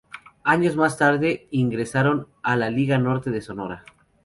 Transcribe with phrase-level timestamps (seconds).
[0.43, 3.83] Años más adelante ingresaron a la Liga Norte de Sonora.